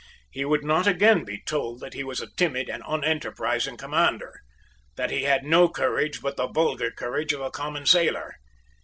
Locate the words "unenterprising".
2.85-3.77